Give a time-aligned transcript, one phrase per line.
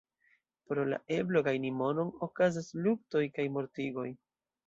[0.69, 4.09] Pro la eblo gajni monon okazas luktoj kaj mortigoj.